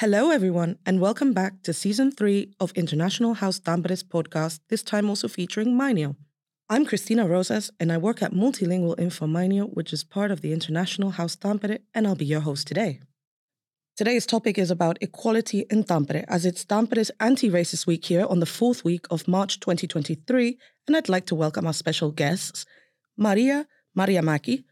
[0.00, 5.08] Hello, everyone, and welcome back to season three of International House Tampere's podcast, this time
[5.08, 6.14] also featuring Mainio.
[6.70, 10.52] I'm Christina Rosas, and I work at Multilingual Info Mainio, which is part of the
[10.52, 13.00] International House Tampere, and I'll be your host today.
[13.96, 18.38] Today's topic is about equality in Tampere, as it's Tampere's Anti Racist Week here on
[18.38, 20.56] the fourth week of March 2023,
[20.86, 22.64] and I'd like to welcome our special guests,
[23.16, 23.66] Maria
[23.98, 24.62] Mariamäki,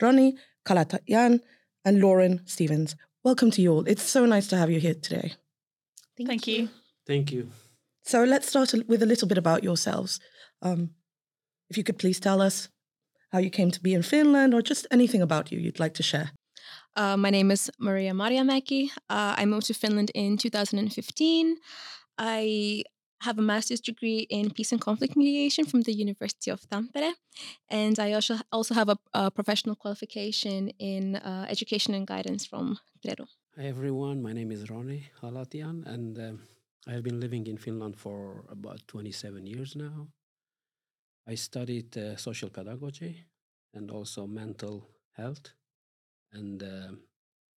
[0.00, 0.34] Roni
[0.64, 1.40] Kalatayan,
[1.84, 2.94] and Lauren Stevens.
[3.26, 3.88] Welcome to you all.
[3.88, 5.34] It's so nice to have you here today.
[6.16, 6.54] Thank, Thank you.
[6.54, 6.68] you.
[7.08, 7.50] Thank you.
[8.04, 10.20] So let's start with a little bit about yourselves.
[10.62, 10.90] Um,
[11.68, 12.68] if you could please tell us
[13.32, 16.04] how you came to be in Finland or just anything about you you'd like to
[16.04, 16.30] share.
[16.94, 18.90] Uh, my name is Maria Mariamäki.
[19.10, 21.56] Uh, I moved to Finland in 2015.
[22.18, 22.84] I
[23.20, 27.12] have a master's degree in peace and conflict mediation from the University of Tampere,
[27.68, 32.78] and I also also have a, a professional qualification in uh, education and guidance from
[33.04, 33.26] Tredu.
[33.56, 34.22] Hi everyone.
[34.22, 36.40] My name is Roni Halatian, and um,
[36.86, 40.08] I have been living in Finland for about 27 years now.
[41.28, 43.24] I studied uh, social pedagogy
[43.74, 45.52] and also mental health
[46.32, 47.00] and um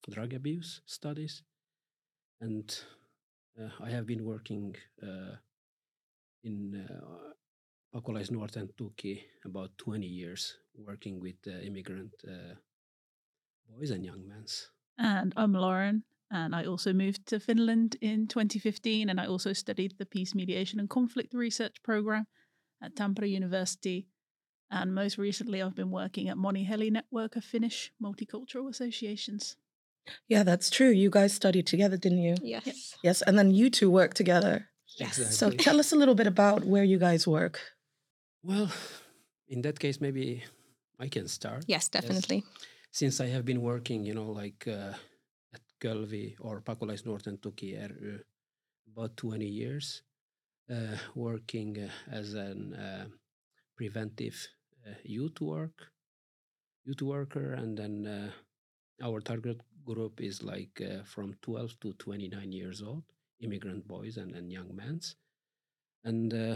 [0.09, 1.43] drug abuse studies,
[2.41, 2.65] and
[3.59, 5.35] uh, I have been working uh,
[6.43, 7.33] in uh,
[7.93, 12.55] Pakolaisnuorten Tuki about 20 years, working with uh, immigrant uh,
[13.67, 14.45] boys and young men.
[14.97, 19.95] And I'm Lauren, and I also moved to Finland in 2015, and I also studied
[19.97, 22.27] the Peace Mediation and Conflict Research Program
[22.81, 24.07] at Tampere University.
[24.71, 29.55] And most recently, I've been working at Moniheli Network of Finnish Multicultural Associations.
[30.27, 30.89] Yeah, that's true.
[30.89, 32.35] You guys studied together, didn't you?
[32.41, 32.95] Yes.
[33.03, 34.68] Yes, and then you two work together.
[34.97, 35.37] Yes.
[35.37, 37.59] So tell us a little bit about where you guys work.
[38.43, 38.71] Well,
[39.47, 40.43] in that case, maybe
[40.99, 41.65] I can start.
[41.67, 42.43] Yes, definitely.
[42.91, 44.93] Since I have been working, you know, like uh,
[45.53, 48.19] at Kölvi or Pakolaisnuorten Tuki ry
[48.91, 50.01] about 20 years,
[50.69, 53.05] uh, working uh, as an uh,
[53.75, 54.47] preventive
[54.87, 55.91] uh, youth work,
[56.85, 62.51] youth worker, and then uh, our target group is like uh, from 12 to 29
[62.51, 63.03] years old,
[63.41, 64.99] immigrant boys and, and young men.
[66.03, 66.55] And uh,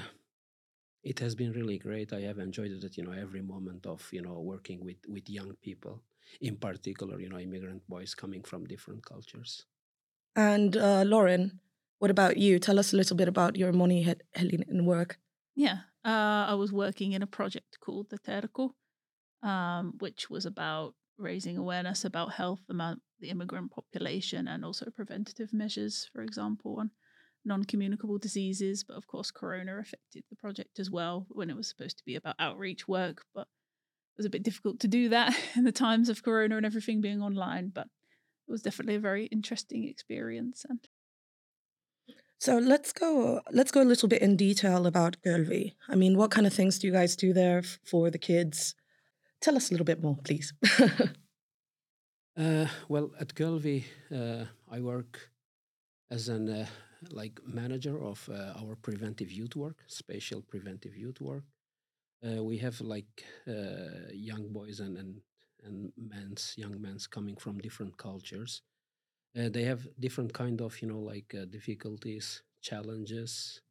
[1.04, 2.14] it has been really great.
[2.14, 5.54] I have enjoyed it, you know, every moment of, you know, working with, with young
[5.62, 6.02] people,
[6.42, 9.66] in particular, you know, immigrant boys coming from different cultures.
[10.36, 11.60] And uh, Lauren,
[12.00, 12.60] what about you?
[12.60, 15.20] Tell us a little bit about your Moni He- Helinen work.
[15.56, 18.72] Yeah, uh, I was working in a project called the Terko,
[19.48, 25.54] um, which was about raising awareness about health among the immigrant population and also preventative
[25.54, 26.92] measures, for example, on
[27.46, 28.84] non-communicable diseases.
[28.84, 32.16] But of course, Corona affected the project as well when it was supposed to be
[32.16, 33.24] about outreach work.
[33.34, 36.66] But it was a bit difficult to do that in the times of Corona and
[36.66, 37.72] everything being online.
[37.74, 37.88] But
[38.48, 40.66] it was definitely a very interesting experience.
[40.68, 40.80] And
[42.40, 43.42] So let's go.
[43.52, 45.76] Let's go a little bit in detail about Kölvi.
[45.88, 48.76] I mean, what kind of things do you guys do there for the kids?
[49.40, 50.54] Tell us a little bit more, please.
[52.36, 55.30] Uh, well, at Kölvi, uh, I work
[56.12, 56.68] as an uh,
[57.12, 61.44] like manager of uh, our preventive youth work, spatial preventive youth work.
[62.26, 65.22] Uh, we have like uh, young boys and and
[65.64, 68.62] and men's young men's coming from different cultures.
[69.36, 73.62] They have different kind of you know like difficulties, challenges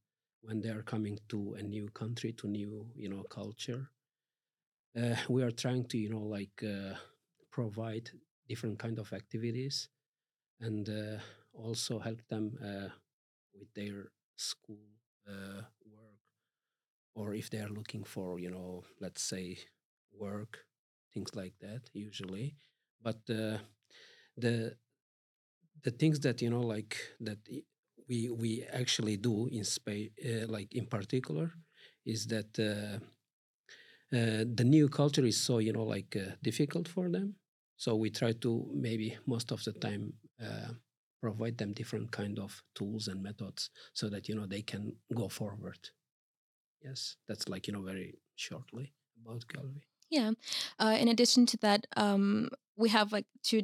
[0.42, 3.90] when they are coming to a new country, to new you know culture.
[5.28, 6.62] We are trying to you know like
[7.50, 8.10] provide
[8.48, 9.88] different kind of activities
[10.60, 11.18] and uh,
[11.54, 12.88] also help them uh,
[13.58, 14.86] with their school
[15.28, 16.20] uh, work
[17.14, 19.58] or if they are looking for you know let's say
[20.18, 20.66] work
[21.12, 22.56] things like that usually.
[23.02, 23.58] But uh,
[24.36, 24.76] the
[25.82, 27.38] the things that you know like that
[28.08, 31.52] we we actually do in space uh, like in particular
[32.04, 32.98] is that uh,
[34.12, 37.34] the new culture is so you know like difficult for them
[37.82, 38.50] so we try to
[38.86, 40.12] maybe most of the time
[40.46, 40.70] uh,
[41.20, 44.84] provide them different kind of tools and methods so that you know they can
[45.20, 45.80] go forward
[46.86, 49.82] yes that's like you know very shortly about Kölvi.
[50.10, 50.32] Yeah.
[50.78, 53.62] Uh, in addition to that, um, we have like two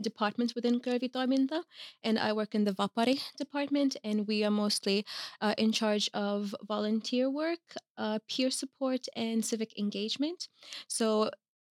[0.00, 1.62] departments within Kölvi Toiminta,
[2.02, 5.04] and I work in the Vapari department, and we are mostly
[5.40, 7.64] uh, in charge of volunteer work,
[7.98, 10.48] uh, peer support, and civic engagement.
[10.88, 11.30] So.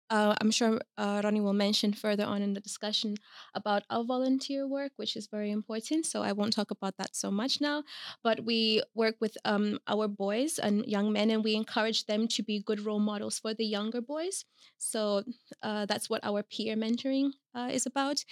[0.09, 3.18] Uh, I'm sure uh, Roni will mention further on in the discussion
[3.56, 6.06] about our volunteer work, which is very important.
[6.06, 7.83] So I won't talk about that so much now.
[8.24, 12.44] But we work with um, our boys and young men, and we encourage them to
[12.44, 14.45] be good role models for the younger boys.
[14.77, 15.24] So
[15.62, 18.24] uh, that's what our peer mentoring uh, is about.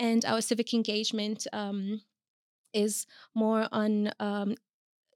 [0.00, 2.00] And our civic engagement, um,
[2.72, 4.54] is more on um,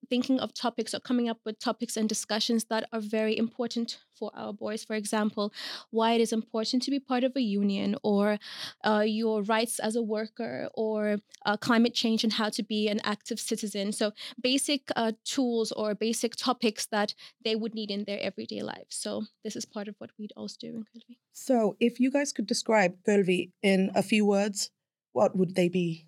[0.08, 4.30] thinking of topics or coming up with topics and discussions that are very important for
[4.34, 4.84] our boys.
[4.84, 5.52] For example,
[5.90, 8.38] why it is important to be part of a union, or
[8.84, 13.00] uh, your rights as a worker, or uh, climate change and how to be an
[13.04, 13.92] active citizen.
[13.92, 17.14] So, basic uh, tools or basic topics that
[17.44, 18.96] they would need in their everyday lives.
[18.96, 21.16] So, this is part of what we'd also do in Kölvi.
[21.32, 24.70] So, if you guys could describe Kölvi in a few words,
[25.12, 26.06] what would they be?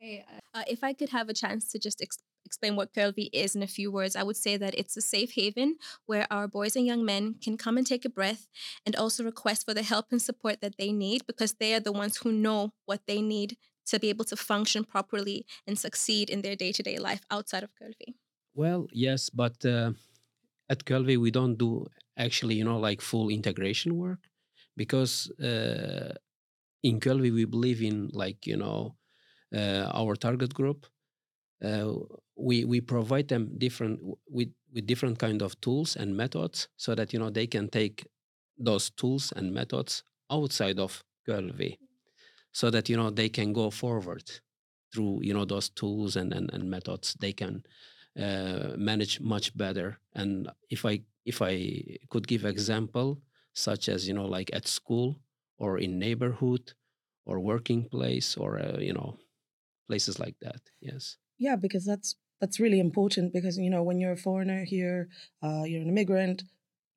[0.00, 0.24] Okay,
[0.54, 2.18] uh, if I could have a chance to just ex-
[2.48, 5.32] explain what Kölvi is in a few words, I would say that it's a safe
[5.40, 5.70] haven
[6.10, 8.42] where our boys and young men can come and take a breath
[8.84, 11.98] and also request for the help and support that they need because they are the
[12.02, 13.50] ones who know what they need
[13.90, 17.64] to be able to function properly and succeed in their day to day life outside
[17.64, 18.10] of Kölvi.
[18.54, 19.90] Well, yes, but uh,
[20.72, 21.86] at Kölvi, we don't do
[22.26, 24.22] actually, you know, like full integration work
[24.76, 26.12] because uh,
[26.82, 28.96] in Kölvi, we believe in like, you know,
[29.54, 30.86] uh, our target group.
[31.64, 31.94] Uh,
[32.38, 37.12] we we provide them different with with different kind of tools and methods so that
[37.12, 38.06] you know they can take
[38.58, 41.78] those tools and methods outside of Kölvi
[42.52, 44.24] so that you know they can go forward
[44.92, 47.14] through you know those tools and and, and methods.
[47.20, 47.64] They can
[48.18, 49.98] uh, manage much better.
[50.14, 51.54] And if i if i
[52.10, 53.20] could give example
[53.52, 55.20] such as you know like at school
[55.58, 56.72] or in neighborhood
[57.26, 59.18] or working place or uh, you know
[59.88, 61.16] places like that yes.
[61.38, 65.08] Yeah because that's that's really important because you know when you're a foreigner here
[65.42, 66.42] uh, you're an immigrant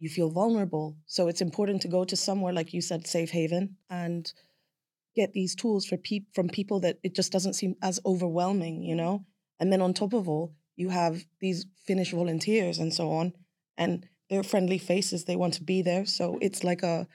[0.01, 0.97] you feel vulnerable.
[1.05, 4.31] So it's important to go to somewhere like you said safe haven and
[5.15, 8.95] get these tools for pe- from people that it just doesn't seem as overwhelming you
[8.95, 9.25] know?
[9.59, 13.33] And then on top of all you have these finnish volunteers and so on
[13.77, 15.25] and they're friendly faces.
[15.25, 16.05] They want to be there.
[16.05, 17.07] So it's like a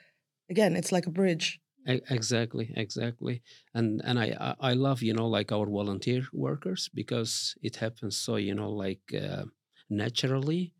[0.48, 3.42] again it's like a bridge exactly exactly
[3.74, 8.36] and and i i love you know like our volunteer workers because it happens so
[8.36, 9.44] you know like uh,
[9.88, 10.72] naturally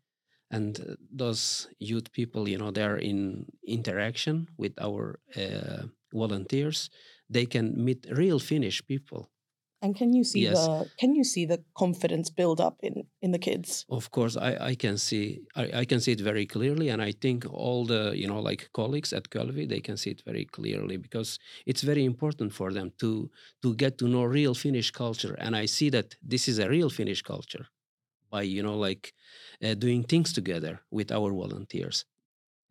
[0.51, 5.83] and those youth people you know they're in interaction with our uh,
[6.13, 6.89] volunteers.
[7.29, 9.29] They can meet real finnish people
[9.81, 10.65] and can you see yes.
[10.65, 13.85] the can you see the confidence build up in in the kids?
[13.89, 17.11] Of course, I, I can see I, I can see it very clearly, and I
[17.11, 20.97] think all the you know like colleagues at Kölvi they can see it very clearly
[20.97, 23.29] because it's very important for them to
[23.61, 26.89] to get to know real Finnish culture, and I see that this is a real
[26.89, 27.67] Finnish culture
[28.31, 29.13] by you know like
[29.63, 32.05] uh, doing things together with our volunteers,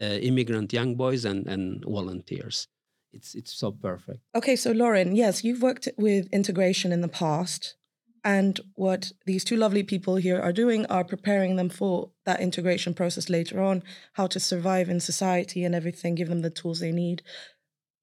[0.02, 2.68] uh, immigrant young boys and and volunteers
[3.16, 4.20] it's it's so perfect.
[4.34, 7.74] Okay, so Lauren, yes, you've worked with integration in the past,
[8.22, 12.94] and what these two lovely people here are doing are preparing them for that integration
[12.94, 13.82] process later on,
[14.14, 17.22] how to survive in society and everything, give them the tools they need.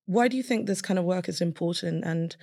[0.05, 2.35] Why do you think this kind of work is important, and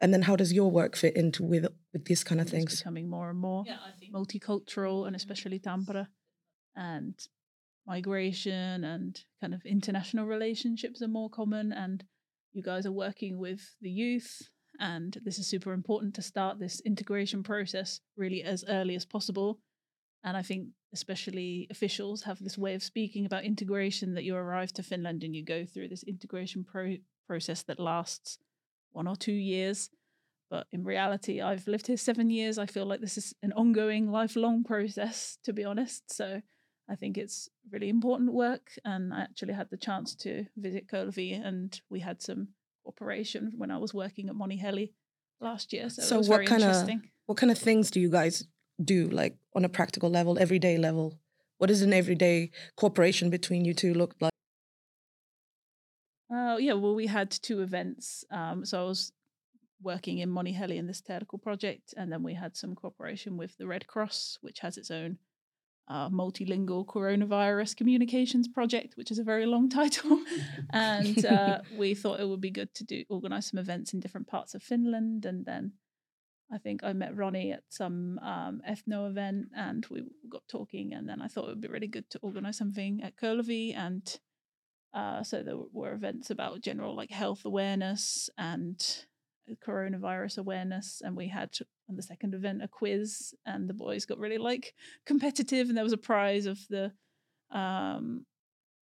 [0.00, 2.72] and then how does your work fit into with with these kind of things?
[2.72, 3.76] It's becoming more and more yeah,
[4.12, 6.08] multicultural, and especially Tampere,
[6.74, 7.14] and
[7.86, 12.04] migration and kind of international relationships are more common and
[12.54, 14.48] you guys are working with the youth,
[14.80, 19.58] and this is super important to start this integration process really as early as possible.
[20.22, 24.72] And I think, especially officials, have this way of speaking about integration that you arrive
[24.74, 26.96] to Finland and you go through this integration pro-
[27.26, 28.38] process that lasts
[28.92, 29.90] one or two years.
[30.50, 32.58] But in reality, I've lived here seven years.
[32.58, 36.12] I feel like this is an ongoing, lifelong process, to be honest.
[36.12, 36.40] So
[36.88, 38.72] I think it's really important work.
[38.84, 42.48] And I actually had the chance to visit Kölvi and we had some
[42.84, 44.92] cooperation when I was working at Moniheli
[45.40, 45.88] last year.
[45.88, 46.88] So, so what kind of
[47.26, 48.46] what kind of things do you guys
[48.82, 51.18] do like on a practical level, everyday level?
[51.58, 54.32] What does an everyday cooperation between you two look like?
[56.30, 58.24] Oh uh, yeah, well we had two events.
[58.30, 59.12] Um, so I was
[59.82, 63.66] working in Moniheli in this Terku project, and then we had some cooperation with the
[63.66, 65.18] Red Cross, which has its own
[65.88, 70.18] uh, multilingual coronavirus communications project, which is a very long title.
[70.70, 74.26] and uh, we thought it would be good to do organize some events in different
[74.26, 75.24] parts of Finland.
[75.24, 75.72] And then
[76.52, 80.94] I think I met Roni at some um, ethno event, and we got talking.
[80.94, 83.76] And then I thought it would be really good to organize something at Kölvi.
[83.76, 84.20] And
[84.94, 88.82] uh, so there were events about general like health awareness and
[89.66, 91.50] coronavirus awareness and we had
[91.88, 94.74] on the second event a quiz and the boys got really like
[95.06, 96.92] competitive and there was a prize of the
[97.50, 98.24] um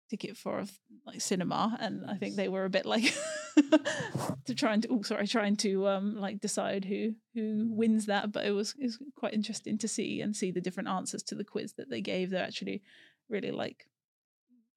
[0.09, 0.63] ticket for
[1.05, 3.13] like cinema and i think they were a bit like
[4.45, 8.45] to trying to oh sorry trying to um like decide who who wins that but
[8.45, 11.45] it was it was quite interesting to see and see the different answers to the
[11.45, 12.81] quiz that they gave they're actually
[13.29, 13.87] really like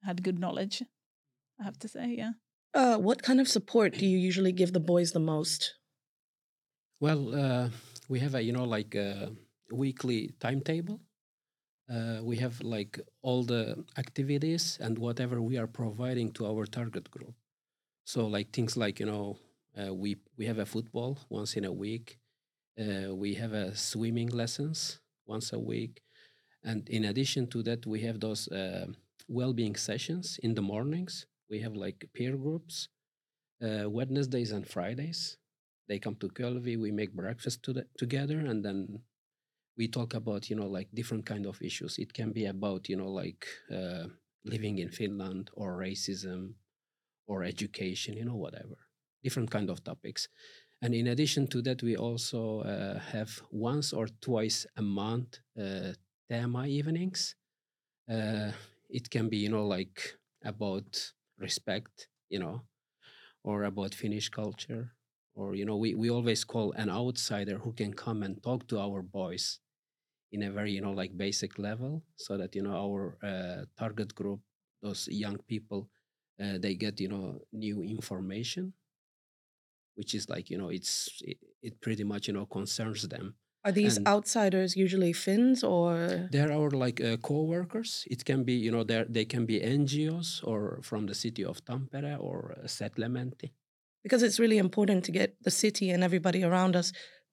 [0.05, 0.83] had good knowledge
[1.61, 2.33] i have to say yeah
[2.75, 5.75] uh, what kind of support do you usually give the boys the most?
[7.01, 7.69] Well, uh,
[8.09, 9.33] we have a you know like a
[9.73, 11.01] weekly timetable.
[11.91, 17.11] Uh, we have like all the activities and whatever we are providing to our target
[17.11, 17.35] group.
[18.05, 19.39] So like things like you know
[19.79, 22.19] uh, we we have a football once in a week.
[22.79, 26.03] Uh, we have a swimming lessons once a week,
[26.65, 28.87] and in addition to that, we have those uh,
[29.29, 31.27] well-being sessions in the mornings.
[31.51, 32.89] We have like peer groups,
[33.63, 35.39] uh, Wednesdays and Fridays.
[35.89, 36.79] They come to Kölvi.
[36.81, 39.01] We make breakfast to the, together, and then
[39.77, 41.99] we talk about you know like different kind of issues.
[41.99, 44.07] It can be about you know like uh,
[44.45, 46.55] living in Finland or racism
[47.27, 48.77] or education, you know whatever,
[49.23, 50.29] different kind of topics.
[50.83, 55.93] And in addition to that, we also uh, have once or twice a month uh,
[56.29, 57.35] tema evenings.
[58.11, 58.53] Uh,
[58.91, 61.13] it can be, you know, like about
[61.49, 62.57] respect, you know,
[63.45, 64.85] or about Finnish culture,
[65.35, 68.79] or you know, we we always call an outsider who can come and talk to
[68.87, 69.61] our boys
[70.33, 74.15] in a very, you know, like basic level, so that you know our uh, target
[74.15, 74.41] group,
[74.83, 75.89] those young people,
[76.43, 78.73] uh, they get you know new information
[79.95, 83.35] which is like you know it's it, it pretty much you know concerns them
[83.65, 86.29] Are these And- outsiders usually Finns or?
[86.31, 90.29] they're our like uh, co-workers it can be you know they they can be ngos
[90.51, 93.49] or from the city of tampere or uh, settlementi
[94.05, 96.93] Because it's really important to get the city and everybody around us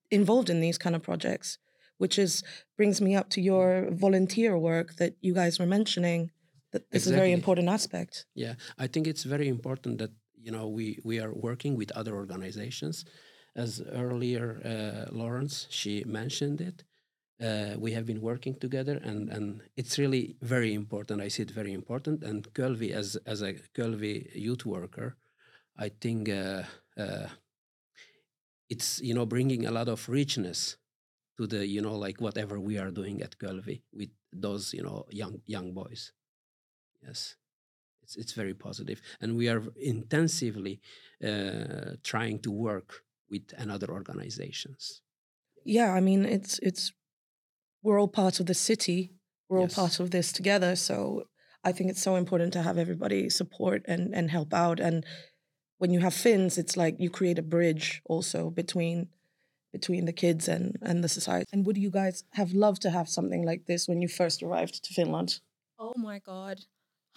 [0.10, 1.58] involved in these kind of projects,
[2.04, 2.44] which is
[2.78, 3.68] brings me up to your
[4.06, 6.32] volunteer work that you guys were mentioning.
[6.72, 8.14] That this is a very important aspect.
[8.44, 10.12] Yeah, I think it's very important that
[10.46, 12.96] you know we we are working with other organizations.
[13.56, 16.84] As earlier, uh, Lauren she mentioned it.
[17.42, 21.22] Uh, we have been working together, and and it's really very important.
[21.22, 22.24] I see it very important.
[22.24, 25.18] And Kölvi, as as a Kölvi youth worker,
[25.78, 26.64] I think uh,
[26.98, 27.28] uh,
[28.70, 30.78] it's you know bringing a lot of richness
[31.38, 35.06] to the you know like whatever we are doing at Kölvi with those you know
[35.10, 36.12] young young boys.
[37.04, 37.36] Yes
[38.04, 40.82] it's it's very positive and we are intensively
[41.26, 45.02] uh, trying to work with another organizations
[45.64, 46.92] Yeah, I mean it's it's
[47.84, 49.12] we're all part of the city.
[49.50, 50.76] We're all part of this together.
[50.76, 51.24] So
[51.64, 54.80] I think it's so important to have everybody support and and help out.
[54.80, 55.06] And
[55.78, 59.10] when you have Finns, it's like you create a bridge also between
[59.72, 61.46] between the kids and and the society.
[61.52, 64.84] And would you guys have loved to have something like this when you first arrived
[64.84, 65.40] to Finland?
[65.78, 66.60] Oh my God.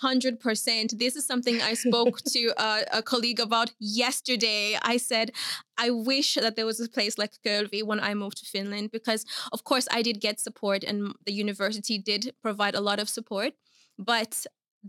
[0.02, 0.98] 100%.
[0.98, 4.78] This is something I spoke to a, a colleague about yesterday.
[4.82, 5.32] I said,
[5.78, 9.24] I wish that there was a place like Kölvi when I moved to Finland because,
[9.52, 13.52] of course, I did get support and the university did provide a lot of support.
[13.98, 14.46] But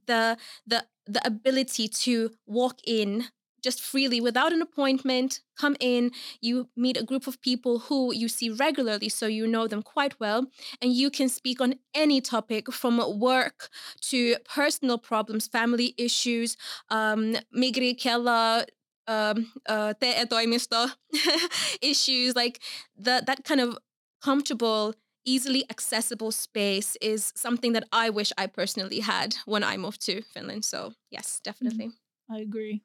[0.07, 3.25] the, the, the ability to walk in
[3.65, 8.27] just freely without an appointment, come in, you meet a group of people who you
[8.29, 10.41] see regularly, so you know them quite well,
[10.81, 13.69] and you can speak on any topic from work
[14.11, 16.55] to personal problems, family issues,
[16.89, 18.65] um, Migri Kela,
[19.07, 19.93] um, uh,
[21.81, 22.61] issues, like
[23.05, 23.77] the, that kind of
[24.21, 24.93] comfortable,
[25.25, 30.21] easily accessible space is something that I wish I personally had when I moved to
[30.21, 30.65] Finland.
[30.65, 31.91] So yes, definitely.
[32.29, 32.83] I agree.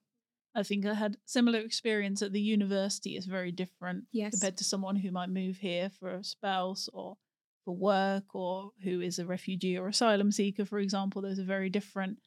[0.54, 3.16] I think I had similar experience at the university.
[3.16, 4.32] It's very different Yes.
[4.32, 7.16] compared to someone who might move here for a spouse or
[7.64, 11.22] for work or who is a refugee or asylum seeker, for example.
[11.22, 12.18] Those are very different.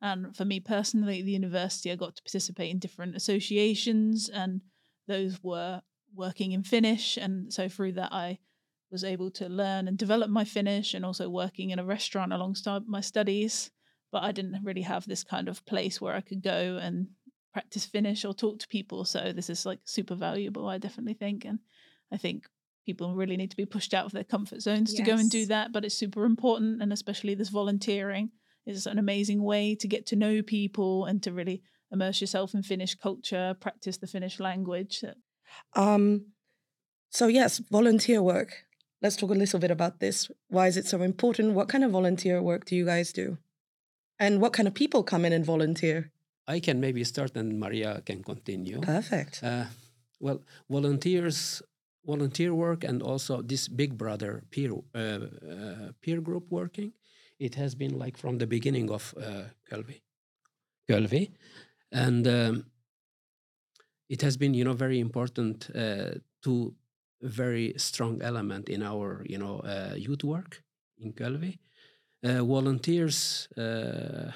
[0.00, 4.60] And for me personally, at the university, I got to participate in different associations, and
[5.06, 5.82] those were
[6.14, 7.16] working in Finnish.
[7.16, 8.38] And so through that, I
[8.90, 12.82] was able to learn and develop my Finnish and also working in a restaurant alongside
[12.86, 13.70] my studies.
[14.10, 17.08] But I didn't really have this kind of place where I could go and
[17.52, 19.04] practice Finnish or talk to people.
[19.04, 21.44] So this is like super valuable, I definitely think.
[21.44, 21.58] And
[22.10, 22.46] I think
[22.86, 25.46] people really need to be pushed out of their comfort zones to go and do
[25.46, 25.72] that.
[25.72, 26.82] But it's super important.
[26.82, 28.30] And especially this volunteering
[28.66, 32.62] is an amazing way to get to know people and to really immerse yourself in
[32.62, 35.04] Finnish culture, practice the Finnish language.
[35.74, 36.26] Um,
[37.10, 38.64] so yes, volunteer work.
[39.02, 40.30] Let's talk a little bit about this.
[40.48, 41.54] Why is it so important?
[41.54, 43.38] What kind of volunteer work do you guys do?
[44.18, 46.11] And what kind of people come in and volunteer?
[46.46, 49.42] I can maybe start and maria can continue Perfect.
[49.42, 49.64] uh,
[50.20, 51.62] well volunteers
[52.04, 56.92] volunteer work and also this big brother peer uh, uh, peer group working
[57.38, 59.44] it has been like from the beginning of uh.
[60.88, 61.30] Kölvi.
[61.90, 62.64] and um,
[64.08, 66.10] it has been you know very important uh,
[66.42, 66.74] to
[67.22, 70.62] very strong element in our you know uh, youth work
[70.98, 71.58] in Kölvi.
[72.24, 74.30] Uh, volunteers uh,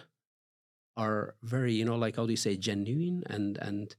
[0.97, 3.97] are very you know like how do you say genuine and and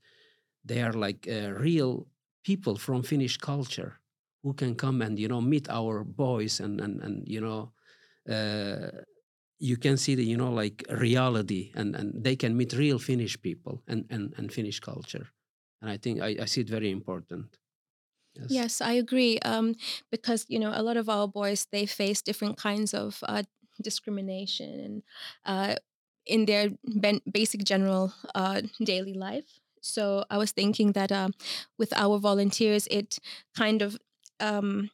[0.64, 2.08] they are like uh, real
[2.44, 4.00] people from Finnish culture
[4.44, 7.74] who can come and you know meet our boys and and and you know
[8.30, 8.92] uh,
[9.60, 13.42] you can see the you know like reality and and they can meet real Finnish
[13.42, 15.28] people and and and Finnish culture,
[15.82, 17.58] and I think I, I see it very important.
[18.36, 18.64] Yes.
[18.64, 19.40] yes, I agree.
[19.40, 19.76] Um,
[20.12, 23.44] because you know, a lot of our boys they face different kinds of uh,
[23.82, 25.04] discrimination and
[25.46, 25.76] uh,
[26.28, 29.60] in their ben- basic general uh, daily life.
[29.82, 31.30] So I was thinking that uh,
[31.78, 33.20] with our volunteers, it
[33.56, 33.98] kind of
[34.40, 34.90] um,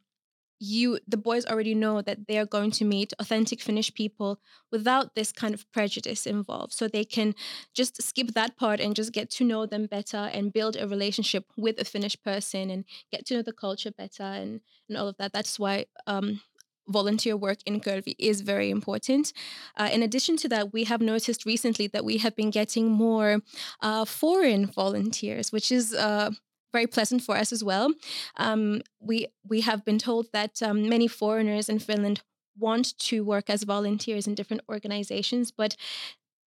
[0.59, 4.39] you the boys already know that they are going to meet authentic finnish people
[4.71, 7.35] without this kind of prejudice involved so they can
[7.73, 11.45] just skip that part and just get to know them better and build a relationship
[11.57, 15.17] with a finnish person and get to know the culture better and and all of
[15.17, 16.39] that that's why um,
[16.87, 19.33] volunteer work in Kölvi is very important.
[19.77, 23.41] Uh, in addition to that, we have noticed recently that we have been getting more
[23.81, 26.31] uh, foreign volunteers, which is uh,
[26.71, 27.93] very pleasant for us as well.
[28.37, 32.21] Um, we we have been told that um, many foreigners in Finland
[32.57, 35.75] want to work as volunteers in different organizations, but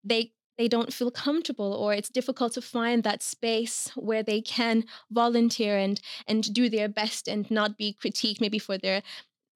[0.03, 4.85] they they don't feel comfortable or it's difficult to find that space where they can
[5.11, 9.01] volunteer and and do their best and not be critiqued maybe for their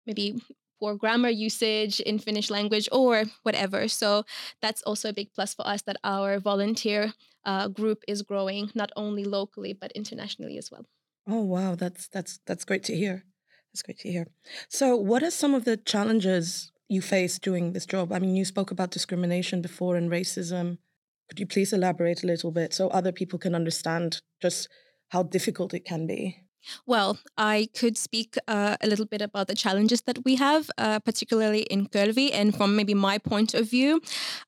[0.06, 0.42] maybe
[0.80, 3.88] poor grammar usage in Finnish language or whatever.
[3.88, 4.24] So
[4.62, 7.14] that's also a big plus for us that our volunteer
[7.46, 10.86] uh, group is growing not only locally but internationally as well.
[11.28, 13.24] Oh wow, that's that's that's great to hear.
[13.72, 14.28] That's great to hear.
[14.68, 18.12] So, what are some of the challenges you face doing this job?
[18.12, 20.80] I mean, you spoke about discrimination before and racism.
[21.28, 24.68] Could you please elaborate a little bit so other people can understand just
[25.10, 26.49] how difficult it can be?
[26.86, 31.00] Well, I could speak uh, a little bit about the challenges that we have, uh,
[31.00, 34.02] particularly in Kölvi, and from maybe my point of view.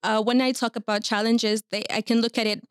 [0.03, 2.63] Uh, when I talk about challenges, they, I can look at it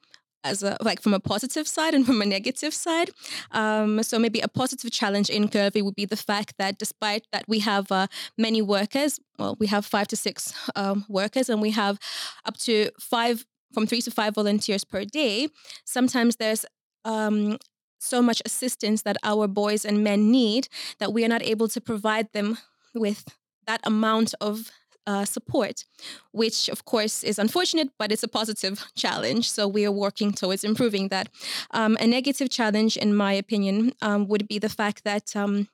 [0.42, 3.10] as a like from a positive side and from a negative side.
[3.50, 7.44] Um, so maybe a positive challenge in Kölvi would be the fact that despite that
[7.48, 8.06] we have uh,
[8.38, 11.98] many workers, well, we have five to six um, workers, and we have
[12.44, 15.48] up to five from three to five volunteers per day.
[15.84, 16.64] Sometimes there's
[17.04, 17.58] um,
[18.00, 21.80] so much assistance that our boys and men need that we are not able to
[21.80, 22.58] provide them
[22.94, 23.24] with
[23.66, 24.70] that amount of
[25.06, 25.84] uh, support,
[26.32, 29.50] which of course is unfortunate, but it's a positive challenge.
[29.50, 31.28] So we are working towards improving that.
[31.70, 35.68] Um, a negative challenge, in my opinion, um, would be the fact that um,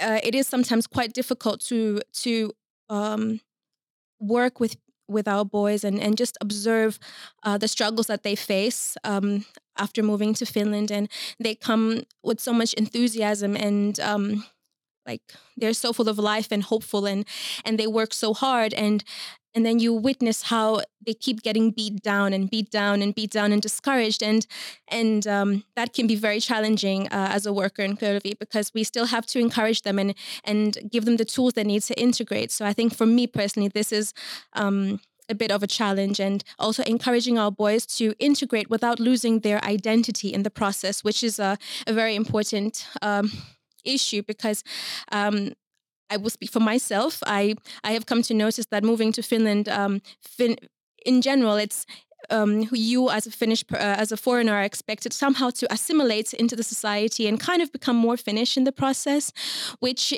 [0.00, 2.52] uh, it is sometimes quite difficult to to
[2.88, 3.40] um,
[4.18, 4.76] work with
[5.10, 6.98] with our boys and, and just observe
[7.42, 9.44] uh, the struggles that they face um,
[9.76, 10.90] after moving to Finland.
[10.90, 14.44] And they come with so much enthusiasm and um,
[15.06, 15.22] like
[15.56, 17.24] they're so full of life and hopeful and
[17.64, 19.02] and they work so hard and
[19.54, 23.30] and then you witness how they keep getting beat down and beat down and beat
[23.30, 24.46] down and discouraged and
[24.88, 28.84] and um, that can be very challenging uh, as a worker in Kölvi because we
[28.84, 32.50] still have to encourage them and and give them the tools they need to integrate.
[32.50, 34.12] So I think for me personally this is
[34.52, 39.40] um, a bit of a challenge and also encouraging our boys to integrate without losing
[39.40, 43.30] their identity in the process which is a, a very important um,
[43.84, 44.64] issue because
[45.12, 45.52] um,
[46.10, 47.22] I will speak for myself.
[47.26, 50.68] I I have come to notice that moving to Finland, um, fin-
[51.06, 51.86] in general, it's
[52.30, 56.56] um, you as a Finnish uh, as a foreigner are expected somehow to assimilate into
[56.56, 59.32] the society and kind of become more Finnish in the process,
[59.80, 60.14] which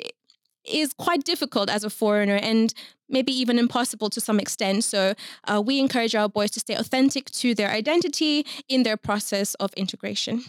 [0.65, 2.73] is quite difficult as a foreigner and
[3.09, 4.83] maybe even impossible to some extent.
[4.83, 5.13] So
[5.47, 9.73] uh, we encourage our boys to stay authentic to their identity in their process of
[9.73, 10.43] integration.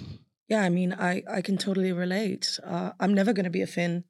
[0.49, 2.61] Yeah, I mean, I, I can totally relate.
[2.65, 4.05] Uh, I'm never going to be a Finn.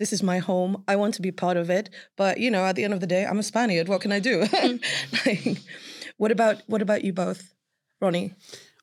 [0.00, 0.82] This is my home.
[0.88, 1.90] I want to be part of it.
[2.16, 3.86] But, you know, at the end of the day, I'm a Spaniard.
[3.86, 4.40] What can I do?
[4.50, 4.80] Mm.
[5.26, 5.62] like,
[6.16, 7.54] what about what about you both,
[8.02, 8.34] Roni?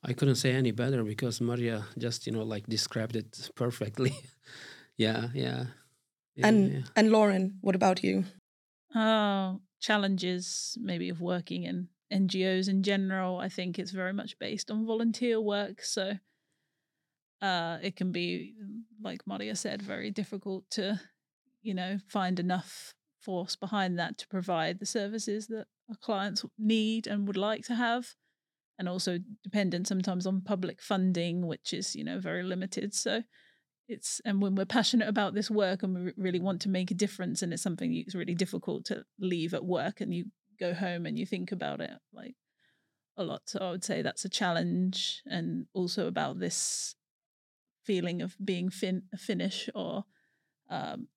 [0.04, 4.14] I couldn't say any better because Maria just, you know, like described it perfectly.
[4.98, 5.66] yeah, yeah,
[6.36, 6.48] yeah.
[6.48, 6.82] And yeah.
[6.96, 8.26] and Lauren, what about you?
[8.96, 13.40] Oh, challenges maybe of working in NGOs in general.
[13.40, 15.82] I think it's very much based on volunteer work.
[15.84, 16.20] So
[17.42, 18.54] uh, it can be,
[19.02, 21.00] like Maria said, very difficult to,
[21.62, 27.08] you know, find enough force behind that to provide the services that our clients need
[27.08, 28.16] and would like to have.
[28.80, 32.94] And also dependent sometimes on public funding, which is, you know, very limited.
[32.94, 33.24] So
[33.88, 36.94] it's, and when we're passionate about this work and we really want to make a
[36.96, 40.26] difference, and it's something that's really difficult to leave at work and you
[40.60, 42.36] go home and you think about it like
[43.18, 43.42] a lot.
[43.46, 45.24] So I would say that's a challenge.
[45.26, 46.94] And also about this
[47.88, 50.04] feeling of being fin- Finnish or
[50.70, 51.08] um,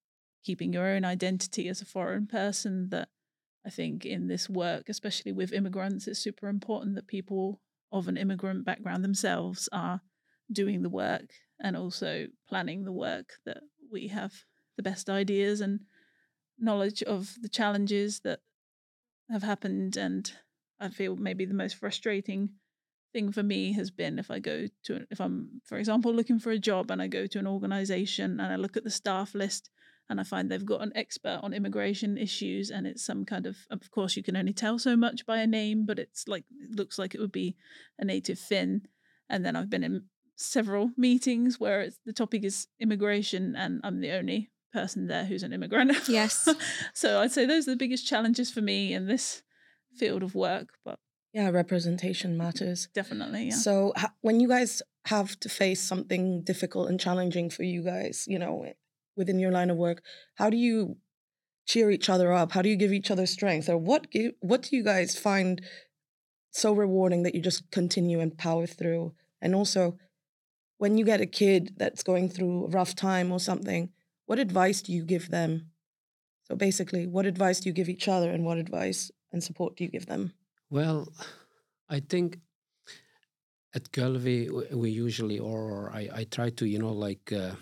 [0.43, 3.09] keeping your own identity as a foreign person that
[3.65, 7.59] I think in this work, especially with immigrants, it's super important that people
[7.91, 10.01] of an immigrant background themselves are
[10.51, 11.29] doing the work
[11.59, 14.33] and also planning the work that we have
[14.77, 15.81] the best ideas and
[16.57, 18.39] knowledge of the challenges that
[19.29, 20.33] have happened and
[20.79, 22.49] i feel maybe the most frustrating
[23.13, 26.51] thing for me has been if i go to if i'm for example looking for
[26.51, 29.69] a job and i go to an organization and i look at the staff list
[30.11, 33.55] and I find they've got an expert on immigration issues, and it's some kind of,
[33.69, 36.75] of course, you can only tell so much by a name, but it's like it
[36.75, 37.55] looks like it would be
[37.97, 38.81] a native Finn.
[39.29, 40.03] And then I've been in
[40.35, 45.43] several meetings where it's the topic is immigration, and I'm the only person there who's
[45.43, 46.09] an immigrant.
[46.09, 46.45] Yes.
[46.93, 49.43] so I'd say those are the biggest challenges for me in this
[49.95, 50.73] field of work.
[50.83, 50.99] But
[51.33, 52.89] yeah, representation matters.
[52.93, 53.45] Definitely.
[53.45, 53.55] Yeah.
[53.55, 58.37] So when you guys have to face something difficult and challenging for you guys, you
[58.37, 58.73] know, eh,
[59.15, 60.03] within your line of work,
[60.35, 60.97] how do you
[61.65, 62.51] cheer each other up?
[62.51, 63.69] How do you give each other strength?
[63.69, 65.61] Or what give, what do you guys find
[66.51, 69.13] so rewarding that you just continue and power through?
[69.41, 69.97] And also,
[70.77, 73.89] when you get a kid that's going through a rough time or something,
[74.25, 75.71] what advice do you give them?
[76.43, 79.85] So basically, what advice do you give each other, and what advice and support do
[79.85, 80.33] you give them?
[80.71, 81.13] Well,
[81.89, 82.39] I think
[83.73, 87.31] at Kölvi we usually, or I, I try to, you know, like.
[87.31, 87.55] Uh,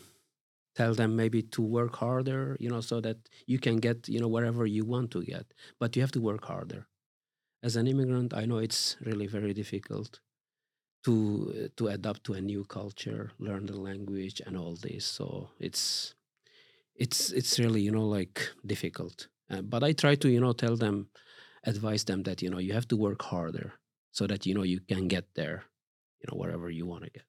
[0.76, 3.18] tell them maybe to work harder you know so that
[3.48, 5.46] you can get you know wherever you want to get.
[5.80, 6.88] But you have to work harder.
[7.64, 10.20] As an immigrant i know it's really very difficult
[11.06, 15.06] to to adapt to a new culture learn the language and all this.
[15.06, 16.16] So it's
[16.96, 19.28] it's it's really you know like difficult.
[19.52, 21.10] Uh, but i try to you know tell them
[21.66, 23.74] advise them that you know you have to work harder
[24.12, 25.64] so that you know you can get there
[26.22, 27.24] you know wherever you want to get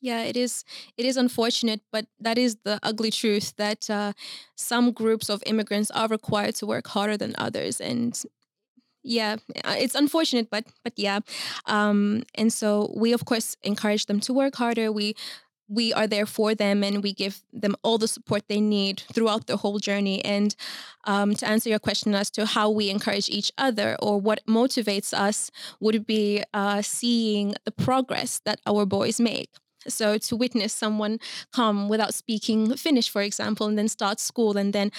[0.00, 0.64] yeah, it is.
[0.96, 4.12] It is unfortunate, but that is the ugly truth that uh,
[4.56, 8.20] some groups of immigrants are required to work harder than others, and
[9.02, 11.20] yeah, uh, it's unfortunate, but but yeah,
[11.66, 14.92] um, and so we of course encourage them to work harder.
[14.92, 15.14] We
[15.68, 19.46] we are there for them and we give them all the support they need throughout
[19.46, 20.24] the whole journey.
[20.24, 20.54] And
[21.04, 25.12] um, to answer your question as to how we encourage each other or what motivates
[25.12, 25.50] us
[25.80, 29.50] would be uh, seeing the progress that our boys make.
[29.86, 31.18] So to witness someone
[31.52, 34.90] come without speaking Finnish, for example, and then start school and then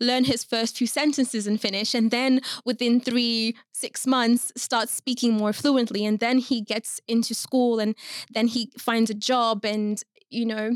[0.00, 5.32] learn his first few sentences in Finnish, and then within three, six months start speaking
[5.34, 7.94] more fluently, and then he gets into school and
[8.30, 10.02] then he finds a job and
[10.34, 10.72] you know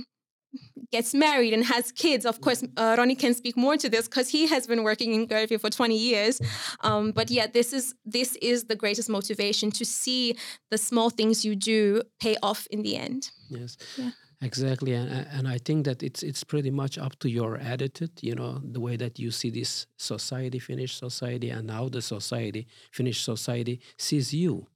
[0.90, 2.24] gets married and has kids.
[2.24, 5.26] Of course, uh, Roni can speak more to this because he has been working in
[5.26, 6.40] Kölvi for 20 years.
[6.80, 10.36] Um, but yeah, this is this is the greatest motivation to see
[10.70, 13.30] the small things you do pay off in the end.
[13.48, 13.76] Yes.
[13.96, 14.10] Yeah.
[14.40, 18.36] Exactly, and and I think that it's it's pretty much up to your attitude, you
[18.36, 23.20] know, the way that you see this society, Finnish society, and how the society, Finnish
[23.24, 24.68] society, sees you,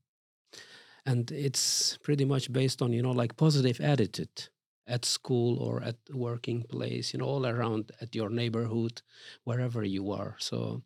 [1.06, 4.48] and it's pretty much based on you know like positive attitude
[4.86, 9.02] at school or at working place, you know, all around at your neighborhood,
[9.44, 10.36] wherever you are.
[10.38, 10.82] So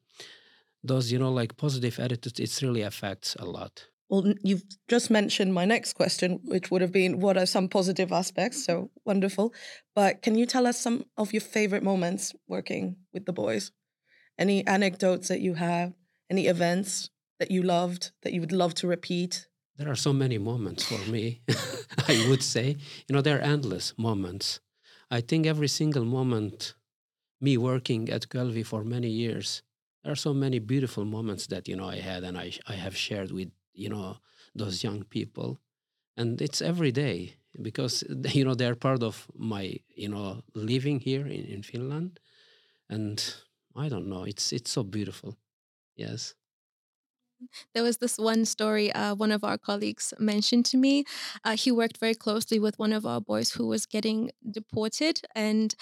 [0.84, 3.86] those, you know, like positive attitudes, it really affects a lot.
[4.08, 8.12] Well, you've just mentioned my next question, which would have been what are some positive
[8.12, 8.64] aspects?
[8.64, 9.52] So wonderful.
[9.96, 13.72] But can you tell us some of your favorite moments working with the boys?
[14.38, 15.94] Any anecdotes that you have?
[16.30, 19.48] Any events that you loved that you would love to repeat?
[19.78, 21.40] There are so many moments for me,
[22.08, 22.76] I would say.
[23.08, 24.60] You know, there are endless moments.
[25.10, 26.74] I think every single moment,
[27.40, 29.62] me working at Kölvi for many years,
[30.02, 32.96] there are so many beautiful moments that, you know, I had and I, I have
[32.96, 34.18] shared with, you know,
[34.54, 35.60] those young people.
[36.16, 41.26] And it's every day because, you know, they're part of my, you know, living here
[41.26, 42.20] in, in Finland.
[42.90, 43.22] And
[43.76, 45.36] I don't know, it's, it's so beautiful.
[45.96, 46.34] Yes.
[47.74, 51.04] There was this one story uh, one of our colleagues mentioned to me.
[51.44, 55.74] Uh, he worked very closely with one of our boys who was getting deported, and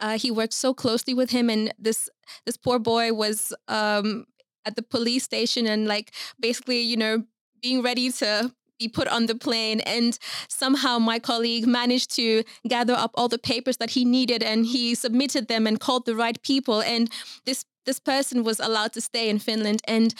[0.00, 1.50] uh, he worked so closely with him.
[1.50, 2.08] And this
[2.46, 4.26] this poor boy was um,
[4.64, 7.24] at the police station and like basically, you know,
[7.62, 9.80] being ready to be put on the plane.
[9.80, 14.66] And somehow my colleague managed to gather up all the papers that he needed and
[14.66, 16.80] he submitted them and called the right people.
[16.82, 17.10] And
[17.44, 19.80] this this person was allowed to stay in Finland.
[19.88, 20.14] And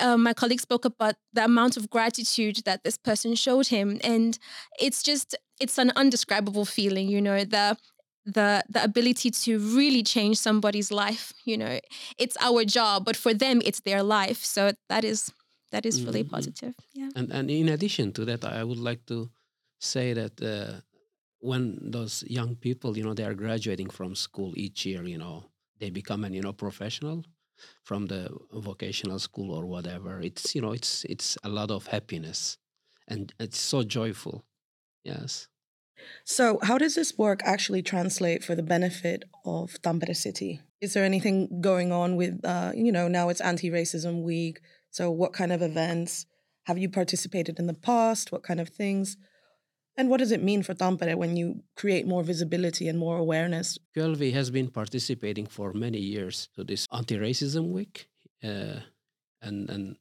[0.00, 4.38] uh, my colleague spoke about the amount of gratitude that this person showed him and
[4.78, 7.76] it's just it's an undescribable feeling you know the
[8.26, 11.78] the the ability to really change somebody's life you know.
[12.18, 14.44] It's our job but for them it's their life.
[14.44, 15.32] So that is
[15.72, 16.34] that is really mm-hmm.
[16.34, 17.08] positive yeah.
[17.14, 19.30] And and in addition to that i would like to
[19.78, 20.80] say that uh,
[21.40, 25.44] when those young people you know they are graduating from school each year you know
[25.78, 27.24] they become an you know professional
[27.82, 32.58] from the vocational school or whatever it's you know it's it's a lot of happiness
[33.06, 34.44] and it's so joyful
[35.04, 35.48] yes
[36.24, 40.60] So, how does this work actually translate for the benefit of Tampere City?
[40.80, 44.60] Is there anything going on with, uh, you know, now it's Anti Racism Week.
[44.90, 46.26] So, what kind of events
[46.66, 48.30] have you participated in the past?
[48.30, 49.16] What kind of things?
[49.98, 53.78] And what does it mean for Tampere when you create more visibility and more awareness?
[53.96, 58.08] Kölvi has been participating for many years to this anti-racism week,
[58.44, 58.78] uh,
[59.42, 59.96] and and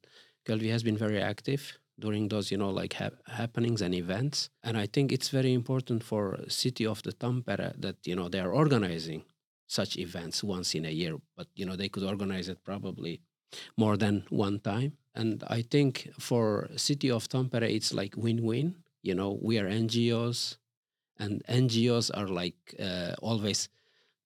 [0.46, 4.50] Kölvi has been very active during those you know like ha- happenings and events.
[4.64, 8.40] And I think it's very important for city of the Tampere that you know they
[8.40, 9.24] are organizing
[9.68, 13.22] such events once in a year, but you know they could organize it probably
[13.76, 14.92] more than one time.
[15.16, 20.58] And I think for city of Tampere, it's like win-win you know we are ngos
[21.20, 23.70] and ngos are like uh, always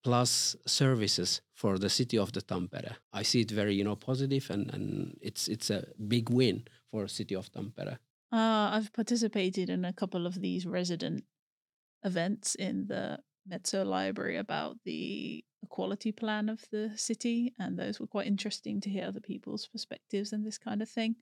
[0.04, 2.96] plus services for the city of the tampere.
[3.14, 7.08] I see it very you know positive and and it's it's a big win for
[7.08, 7.98] city of tampere.
[8.34, 11.26] Uh, i've participated in a couple of these resident
[12.04, 18.08] events in the Metso library about the equality plan of the city and those were
[18.08, 21.16] quite interesting to hear other people's perspectives and this kind of thing.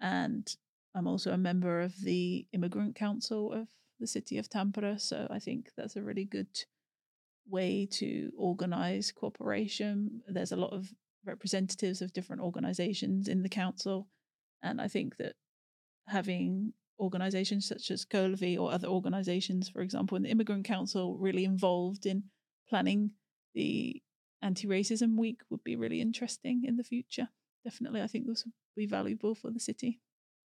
[0.00, 0.54] And
[0.94, 5.38] I'm also a member of the Immigrant Council of the city of Tampere, so I
[5.38, 6.58] think that's a really good
[7.48, 10.22] way to organize cooperation.
[10.28, 10.92] There's a lot of
[11.24, 14.08] representatives of different organizations in the council,
[14.62, 15.34] and I think that
[16.08, 21.44] having organizations such as Kölvi or other organizations, for example, in the Immigrant Council, really
[21.44, 22.24] involved in
[22.68, 23.12] planning
[23.54, 24.02] the
[24.42, 27.28] anti-racism week would be really interesting in the future.
[27.64, 30.00] Definitely, I think this would be valuable for the city.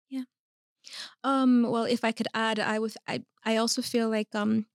[0.09, 0.25] Yeah.
[1.23, 4.67] Um, well, if I could add, I was I I also feel like um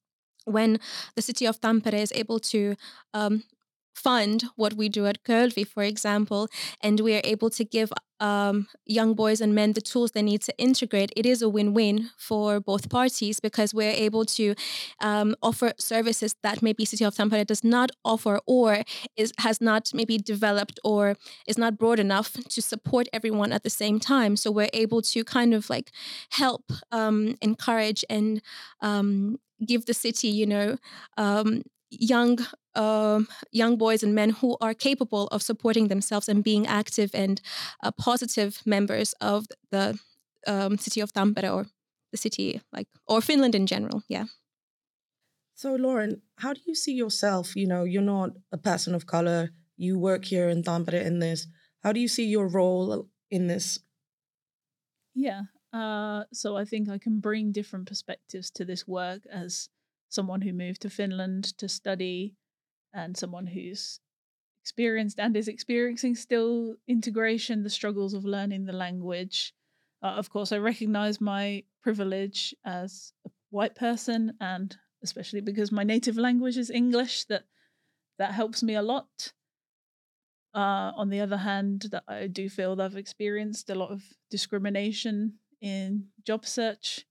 [0.46, 0.80] when
[1.16, 2.76] the city of Tampere is able to
[3.14, 3.44] um
[3.94, 6.48] fund what we do at Kölvi, for example,
[6.82, 10.42] and we are able to give um, young boys and men the tools they need
[10.42, 14.56] to integrate, it is a win win for both parties because we're able to
[15.02, 18.84] um, offer services that maybe City of Tampere does not offer or
[19.16, 21.16] is has not maybe developed or
[21.48, 24.36] is not broad enough to support everyone at the same time.
[24.36, 25.92] So we're able to kind of like
[26.32, 28.42] help, um, encourage, and
[28.82, 30.78] um, give the city, you know,
[31.18, 32.40] um, young
[32.76, 37.42] um, young boys and men who are capable of supporting themselves and being active and
[37.84, 40.00] uh, positive members of the
[40.48, 41.68] um, city of Tampere or
[42.12, 44.04] the city like or Finland in general.
[44.08, 44.26] Yeah.
[45.56, 47.56] So Lauren, how do you see yourself?
[47.56, 49.50] You know, you're not a person of color.
[49.76, 51.48] You work here in Tampere in this.
[51.84, 53.80] How do you see your role in this?
[55.14, 55.44] Yeah.
[55.74, 59.70] Uh, so I think I can bring different perspectives to this work as
[60.10, 62.36] someone who moved to Finland to study
[62.94, 64.00] and someone who's
[64.64, 69.54] experienced and is experiencing still integration, the struggles of learning the language.
[70.04, 75.84] Uh, of course, I recognize my privilege as a white person, and especially because my
[75.84, 77.44] native language is English, that
[78.18, 79.34] that helps me a lot.
[80.54, 84.04] Uh, on the other hand, that I do feel that I've experienced a lot of
[84.30, 87.06] discrimination in job search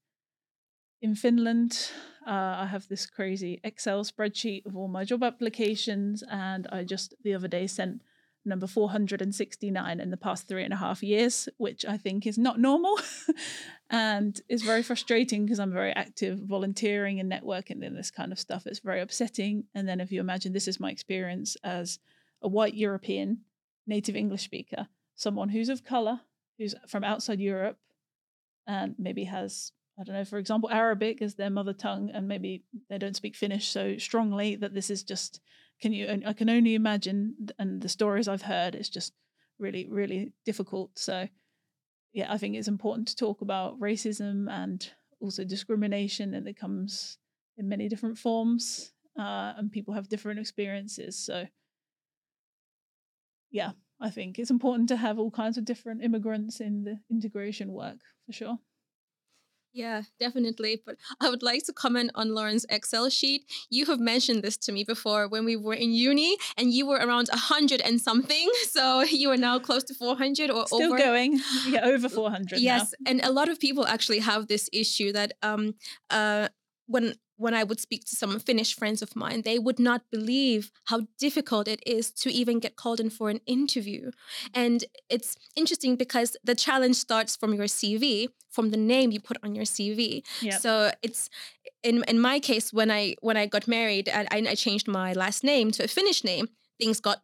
[1.01, 1.91] in Finland.
[2.27, 7.13] Uh, I have this crazy Excel spreadsheet of all my job applications, and I just
[7.23, 8.01] the other day sent
[8.45, 12.59] number 469 in the past three and a half years, which I think is not
[12.59, 12.97] normal
[13.89, 18.39] and is very frustrating because I'm very active volunteering and networking and this kind of
[18.39, 18.65] stuff.
[18.65, 19.65] It's very upsetting.
[19.75, 21.99] And then if you imagine this is my experience as
[22.41, 23.41] a white European
[23.85, 26.21] native English speaker, someone who's of color,
[26.57, 27.77] who's from outside Europe,
[28.67, 32.63] and maybe has I don't know, for example, Arabic is their mother tongue, and maybe
[32.89, 35.41] they don't speak Finnish so strongly that this is just.
[35.81, 36.21] Can you?
[36.25, 39.13] I can only imagine, and the stories I've heard, it's just
[39.59, 40.97] really, really difficult.
[40.97, 41.27] So,
[42.13, 44.89] yeah, I think it's important to talk about racism and
[45.21, 47.17] also discrimination, and it comes
[47.57, 51.17] in many different forms, uh, and people have different experiences.
[51.17, 51.45] So,
[53.51, 57.71] yeah, I think it's important to have all kinds of different immigrants in the integration
[57.71, 58.59] work for sure.
[59.73, 60.81] Yeah, definitely.
[60.85, 63.45] But I would like to comment on Lauren's Excel sheet.
[63.69, 66.97] You have mentioned this to me before when we were in uni, and you were
[66.97, 68.49] around 100 and something.
[68.69, 70.97] So you are now close to 400 or Still over.
[70.97, 71.39] going.
[71.67, 72.59] Yeah, over 400.
[72.59, 72.93] Yes.
[72.99, 73.11] now.
[73.11, 75.75] And a lot of people actually have this issue that um,
[76.09, 76.49] uh,
[76.87, 80.71] when when I would speak to some Finnish friends of mine, they would not believe
[80.85, 84.11] how difficult it is to even get called in for an interview.
[84.53, 89.37] And it's interesting because the challenge starts from your CV, from the name you put
[89.41, 90.21] on your CV.
[90.41, 90.59] Yep.
[90.59, 91.29] So it's
[91.81, 95.13] in in my case when I when I got married and I, I changed my
[95.13, 97.19] last name to a Finnish name, things got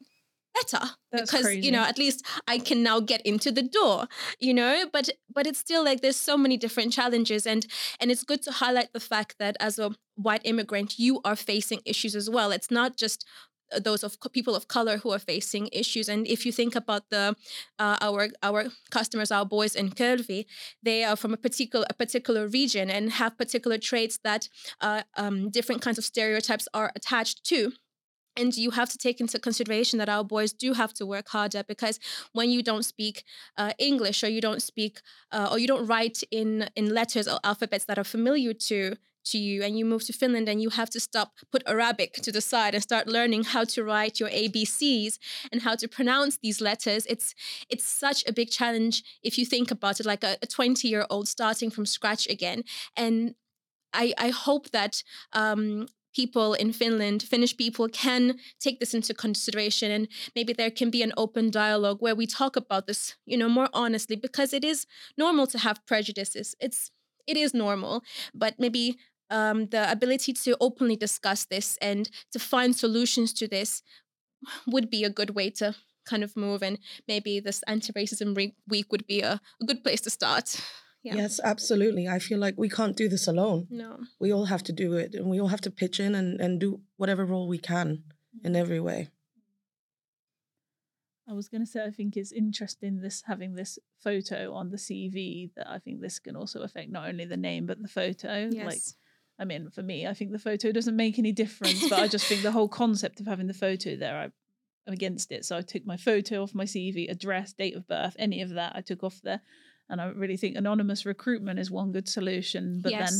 [0.55, 4.07] better That's because you know at least i can now get into the door
[4.39, 4.85] you know?
[4.91, 7.65] But but it's still like there's so many different challenges and
[7.99, 11.81] and it's good to highlight the fact that as a white immigrant you are facing
[11.85, 12.51] issues as well.
[12.51, 13.25] It's not just
[13.75, 16.07] uh, those of co- people of color who are facing issues.
[16.07, 17.35] And if you think about the
[17.79, 20.45] uh, our our customers our boys in Kölvi
[20.83, 24.49] they are from a particular a particular region and have particular traits that
[24.81, 27.71] uh, um, different kinds of stereotypes are attached to
[28.37, 31.63] and you have to take into consideration that our boys do have to work harder
[31.63, 31.99] because
[32.33, 33.23] when you don't speak
[33.57, 37.39] uh, english or you don't speak uh, or you don't write in in letters or
[37.43, 40.89] alphabets that are familiar to to you and you move to finland and you have
[40.89, 45.17] to stop put arabic to the side and start learning how to write your abcs
[45.51, 47.05] and how to pronounce these letters.
[47.07, 47.33] It's
[47.69, 51.27] it's such a big challenge if you think about it like a 20 year old
[51.27, 52.63] starting from scratch again.
[52.95, 53.35] And
[53.93, 59.91] I, I hope that um, people in Finland, Finnish people, can take this into consideration,
[59.91, 63.49] and maybe there can be an open dialogue where we talk about this, you know,
[63.49, 66.55] more honestly, because it is normal to have prejudices.
[66.59, 66.91] It's
[67.27, 68.01] it is normal,
[68.33, 68.97] but maybe
[69.29, 73.81] um, the ability to openly discuss this and to find solutions to this
[74.67, 75.75] would be a good way to
[76.09, 80.01] kind of move, and maybe this anti-racism re- week would be a, a good place
[80.01, 80.61] to start.
[81.05, 81.17] Yeah.
[81.17, 82.07] Yes, absolutely.
[82.07, 83.67] I feel like we can't do this alone.
[83.69, 83.99] No.
[84.19, 86.59] We all have to do it and we all have to pitch in and, and
[86.59, 88.05] do whatever role we can
[88.43, 88.55] in mm-hmm.
[88.55, 89.09] every way.
[91.29, 94.77] I was going to say, I think it's interesting this having this photo on the
[94.77, 98.49] CV that I think this can also affect not only the name but the photo.
[98.51, 98.65] Yes.
[98.65, 98.81] Like,
[99.37, 102.25] I mean, for me, I think the photo doesn't make any difference, but I just
[102.25, 104.23] think the whole concept of having the photo there, I,
[104.87, 105.45] I'm against it.
[105.45, 108.75] So I took my photo off my CV, address, date of birth, any of that
[108.75, 109.41] I took off there.
[109.89, 112.81] And I really think anonymous recruitment is one good solution.
[112.81, 113.13] But then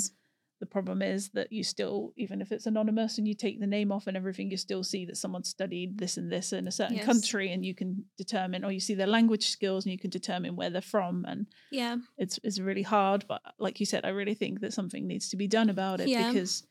[0.62, 3.92] the problem is that you still, even if it's anonymous and you take the name
[3.92, 6.96] off and everything, you still see that someone studied this and this in a certain
[6.96, 7.06] Yes.
[7.06, 10.56] country, and you can determine, or you see their language skills and you can determine
[10.56, 11.26] where they're from.
[11.28, 11.98] And yeah.
[12.18, 13.26] it's it's really hard.
[13.28, 16.08] But like you said, I really think that something needs to be done about it
[16.08, 16.32] Yeah.
[16.32, 16.66] because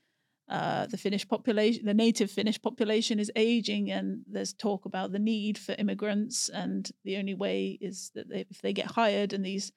[0.48, 5.18] uh, the Finnish population, the native Finnish population, is aging, and there's talk about the
[5.18, 9.44] need for immigrants, and the only way is that they, if they get hired and
[9.44, 9.72] these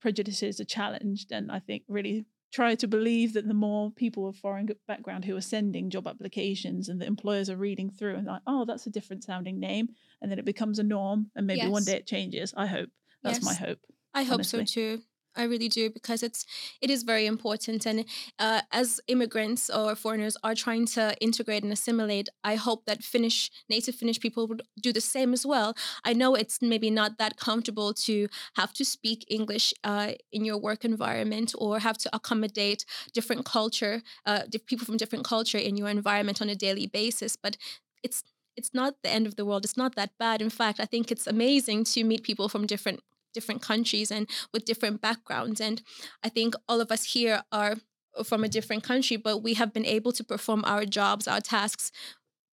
[0.00, 4.36] prejudices are challenged, and I think really try to believe that the more people of
[4.36, 8.42] foreign background who are sending job applications and the employers are reading through and like,
[8.46, 9.88] oh, that's a different sounding name,
[10.20, 12.52] and then it becomes a norm, and maybe one day it changes.
[12.56, 12.90] I hope
[13.22, 13.78] that's my hope.
[14.14, 15.02] I hope so too.
[15.34, 16.44] I really do because it's
[16.80, 18.04] it is very important, and
[18.38, 23.50] uh, as immigrants or foreigners are trying to integrate and assimilate, I hope that Finnish
[23.68, 25.74] native Finnish people would do the same as well.
[26.04, 30.58] I know it's maybe not that comfortable to have to speak English uh, in your
[30.58, 35.88] work environment or have to accommodate different culture, uh, people from different culture in your
[35.88, 37.56] environment on a daily basis, but
[38.02, 38.22] it's
[38.56, 39.64] it's not the end of the world.
[39.64, 40.42] It's not that bad.
[40.42, 43.00] In fact, I think it's amazing to meet people from different
[43.32, 45.60] different countries and with different backgrounds.
[45.60, 45.82] And
[46.22, 47.76] I think all of us here are
[48.24, 51.90] from a different country, but we have been able to perform our jobs, our tasks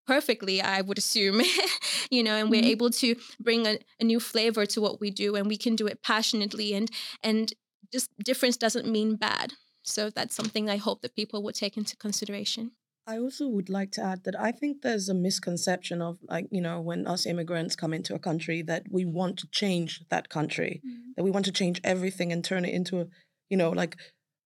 [0.08, 1.42] perfectly, I would assume,
[2.12, 2.70] you know, and we're Mhm.
[2.76, 5.88] able to bring a, a new flavor to what we do and we can do
[5.88, 6.89] it passionately and
[7.24, 7.54] and
[7.92, 9.54] just difference doesn't mean bad.
[9.84, 12.72] So that's something I hope that people will take into consideration.
[13.12, 16.62] I also would like to add that I think there's a misconception of like, you
[16.62, 20.74] know, when us immigrants come into a country that we want to change that country,
[21.15, 23.06] that we want to change everything and turn it into, a,
[23.50, 23.98] you know, like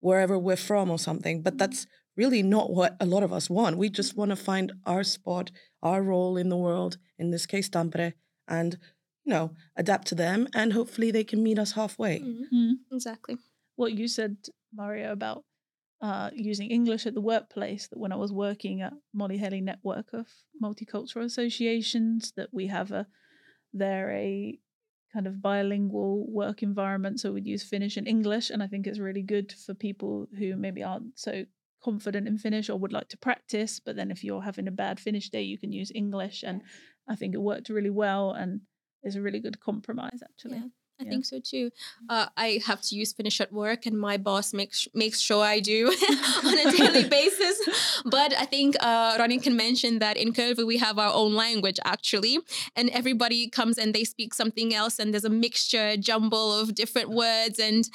[0.01, 1.43] wherever we're from or something.
[1.43, 3.79] But that's really not what a lot of us want.
[3.79, 5.51] We just want to find our spot,
[5.83, 8.13] our role in the world, in this case, Tampere,
[8.47, 8.79] and,
[9.25, 10.47] you know, adapt to them.
[10.55, 12.21] And hopefully they can meet us halfway.
[12.21, 12.45] Mhm.
[12.53, 12.73] Mm.
[12.93, 13.39] Exactly.
[13.77, 14.37] what you said,
[14.73, 15.45] Maria, about
[16.03, 17.87] uh, using English at the workplace.
[17.89, 20.27] That when I was working at Moniheli Network of
[20.63, 23.07] Multicultural Associations, that we have a
[23.73, 24.59] they're a
[25.13, 28.99] kind of bilingual work environment, so we'd use Finnish and English, and I think it's
[28.99, 31.45] really good for people who maybe aren't so
[31.83, 33.81] confident in Finnish or would like to practice.
[33.81, 36.63] But then if you're having a bad Finnish day, you can use English, and
[37.09, 38.63] I think it worked really well and
[39.03, 40.59] is a really good compromise actually.
[40.59, 40.69] Yeah.
[41.03, 41.11] I Yeah.
[41.11, 41.71] think so too.
[42.09, 45.61] Uh, I have to use Finnish at work, and my boss makes makes sure I
[45.61, 45.81] do
[46.49, 47.57] on a daily basis.
[48.05, 51.79] But I think uh, Roni can mention that in Kölvi we have our own language
[51.85, 52.39] actually,
[52.77, 57.11] and everybody comes and they speak something else, and there's a mixture, jumble of different
[57.11, 57.89] words, and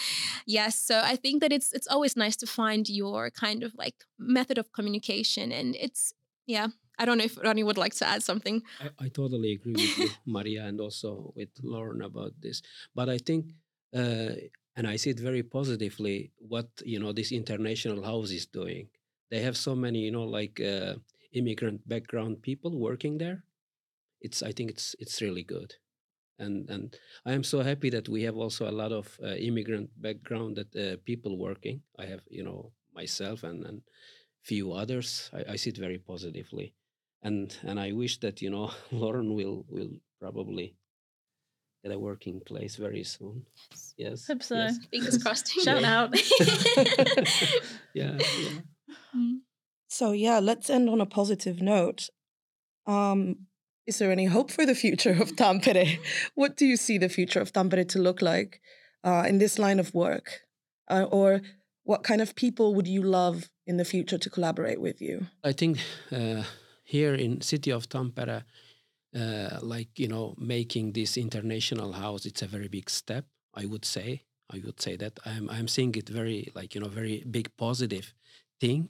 [0.46, 3.96] yes, so I think that it's it's always nice to find your kind of like
[4.20, 6.14] method of communication, and it's
[6.48, 6.68] yeah.
[7.00, 8.64] I don't know if Roni would like to add something.
[8.80, 12.62] I, I totally agree with you, Maria, and also with Lauren about this.
[12.96, 13.54] But I think,
[13.96, 14.32] uh,
[14.76, 18.90] and I see it very positively, what you know this international house is doing.
[19.30, 20.96] They have so many, you know, like uh,
[21.34, 23.44] immigrant background people working there,
[24.22, 25.76] it's I think it's it's really good,
[26.40, 26.96] and and
[27.26, 30.76] I am so happy that we have also a lot of uh, immigrant background that
[30.76, 31.82] uh, people working.
[32.00, 33.82] I have you know myself and and
[34.42, 35.30] few others.
[35.34, 36.74] I, I see it very positively,
[37.24, 39.92] and and I wish that you know Lauren will will
[40.22, 40.76] probably
[41.84, 43.46] get a working place very soon.
[43.72, 43.94] Yes.
[43.98, 44.28] Yes.
[44.28, 44.56] Hope so.
[44.56, 44.78] yes.
[44.92, 45.52] Fingers crossed.
[45.52, 46.00] Shout Yeah.
[46.02, 46.16] out.
[47.94, 48.62] yeah, yeah.
[49.16, 49.40] Mm.
[49.90, 52.10] So yeah, let's end on a positive note.
[52.86, 53.48] Um,
[53.86, 56.00] is there any hope for the future of Tampere?
[56.36, 58.60] what do you see the future of Tampere to look like
[59.04, 60.42] uh, in this line of work?
[60.90, 61.42] Uh, or
[61.84, 65.28] what kind of people would you love in the future to collaborate with you?
[65.44, 65.80] I think
[66.12, 66.44] uh,
[66.88, 68.44] here in city of Tampere,
[69.14, 73.26] uh, like you know, making this international house, it's a very big step.
[73.54, 74.24] I would say.
[74.56, 78.14] I would say that I'm I'm seeing it very like you know very big positive
[78.62, 78.90] thing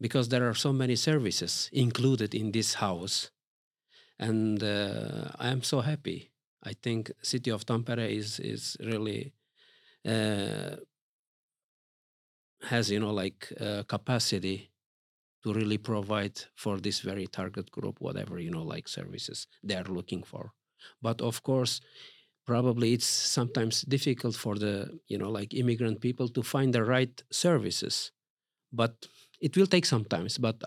[0.00, 3.30] because there are so many services included in this house,
[4.18, 6.30] and uh, I am so happy.
[6.62, 9.34] I think city of Tampere is is really.
[10.06, 10.76] Uh,
[12.62, 14.70] has you know like uh, capacity
[15.42, 19.84] to really provide for this very target group whatever you know like services they are
[19.84, 20.52] looking for.
[21.02, 21.80] But of course
[22.46, 27.22] probably it's sometimes difficult for the you know like immigrant people to find the right
[27.30, 28.12] services.
[28.72, 29.06] But
[29.40, 30.62] it will take some times but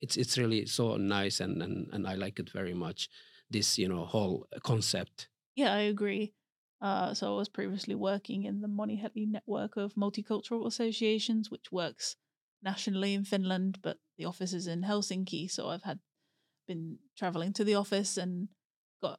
[0.00, 3.08] it's it's really so nice and and, and i like it very much
[3.50, 5.28] this you know whole concept.
[5.54, 6.34] Yeah, I agree.
[6.80, 12.16] Uh, so I was previously working in the Moniheli network of multicultural associations, which works
[12.62, 15.50] nationally in Finland, but the office is in Helsinki.
[15.50, 15.98] So I've had
[16.66, 18.48] been traveling to the office and
[19.02, 19.18] got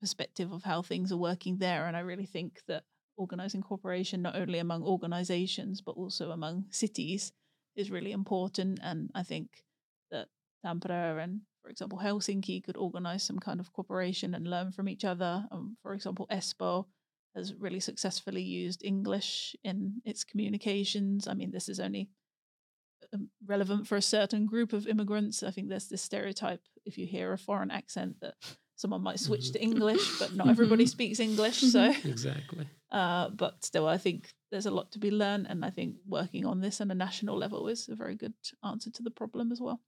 [0.00, 1.86] perspective of how things are working there.
[1.86, 2.84] And I really think that
[3.16, 7.32] organizing cooperation, not only among organizations, but also among cities,
[7.76, 8.80] is really important.
[8.82, 9.64] And I think
[10.10, 10.28] that
[10.64, 15.04] Tampere and, for example, Helsinki could organize some kind of cooperation and learn from each
[15.04, 15.46] other.
[15.50, 16.86] Um, for example, Espoo
[17.34, 21.26] has really successfully used English in its communications.
[21.26, 22.10] I mean, this is only
[23.14, 25.42] Um, relevant for a certain group of immigrants.
[25.42, 28.34] I think there's this stereotype if you hear a foreign accent that
[28.76, 29.72] someone might switch to mm-hmm.
[29.72, 30.50] English, but not mm-hmm.
[30.50, 31.60] everybody speaks English.
[31.60, 32.08] So, mm-hmm.
[32.14, 35.96] exactly uh, but still, I think there's a lot to be learned, and I think
[36.06, 38.34] working on this on a national level is a very good
[38.64, 39.80] answer to the problem as well.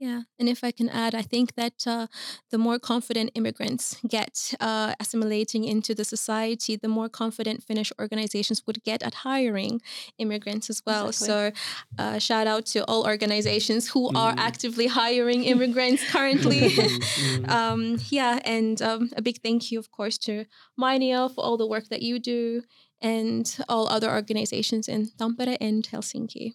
[0.00, 2.06] Yeah, and if I can add, I think that uh,
[2.50, 8.66] the more confident immigrants get uh, assimilating into the society, the more confident Finnish organizations
[8.66, 9.82] would get at hiring
[10.16, 11.08] immigrants as well.
[11.08, 11.26] Exactly.
[11.26, 14.38] So, uh, shout out to all organizations who are Mm.
[14.38, 16.60] actively hiring immigrants currently.
[17.20, 20.46] Mm, um, yeah, and um, a big thank you, of course, to
[20.78, 22.62] Mainio for all the work that you do
[23.02, 26.54] and all other organizations in Tampere and Helsinki.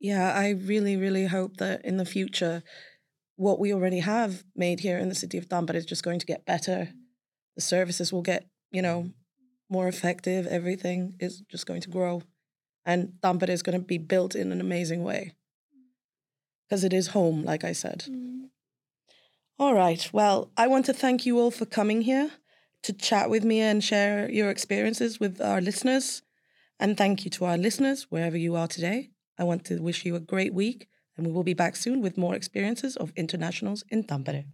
[0.00, 2.62] Yeah, I really, really hope that in the future,
[3.36, 6.26] what we already have made here in the city of Tampere is just going to
[6.26, 6.90] get better.
[7.56, 9.10] The services will get, you know,
[9.68, 10.46] more effective.
[10.46, 12.22] Everything is just going to grow.
[12.86, 15.32] And Tampere is going to be built in an amazing way.
[16.68, 18.04] Because it is home, like I said.
[18.08, 18.46] Mm-hmm.
[19.58, 20.08] All right.
[20.12, 22.30] Well, I want to thank you all for coming here
[22.84, 26.22] to chat with me and share your experiences with our listeners.
[26.78, 29.10] And thank you to our listeners, wherever you are today.
[29.38, 32.18] I want to wish you a great week, and we will be back soon with
[32.18, 34.44] more experiences of internationals in Tampere.